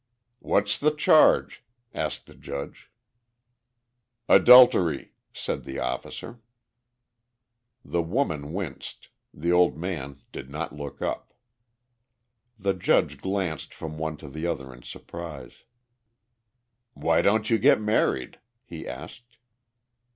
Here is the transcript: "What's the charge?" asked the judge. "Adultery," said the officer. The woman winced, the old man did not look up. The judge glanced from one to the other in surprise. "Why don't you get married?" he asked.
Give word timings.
"What's 0.39 0.79
the 0.79 0.89
charge?" 0.89 1.63
asked 1.93 2.25
the 2.25 2.33
judge. 2.33 2.89
"Adultery," 4.27 5.13
said 5.31 5.63
the 5.63 5.77
officer. 5.77 6.39
The 7.85 8.01
woman 8.01 8.51
winced, 8.51 9.09
the 9.31 9.51
old 9.51 9.77
man 9.77 10.17
did 10.31 10.49
not 10.49 10.73
look 10.73 11.03
up. 11.03 11.35
The 12.57 12.73
judge 12.73 13.19
glanced 13.19 13.75
from 13.75 13.99
one 13.99 14.17
to 14.17 14.27
the 14.27 14.47
other 14.47 14.73
in 14.73 14.81
surprise. 14.81 15.65
"Why 16.95 17.21
don't 17.21 17.51
you 17.51 17.59
get 17.59 17.79
married?" 17.79 18.39
he 18.65 18.87
asked. 18.87 19.37